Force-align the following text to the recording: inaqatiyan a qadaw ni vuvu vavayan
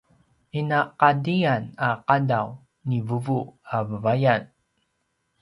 inaqatiyan 0.59 1.63
a 1.85 1.87
qadaw 2.07 2.47
ni 2.87 2.97
vuvu 3.07 3.39
vavayan 3.89 4.41